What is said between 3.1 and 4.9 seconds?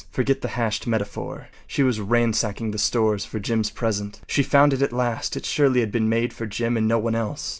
for Jim’s present. She found it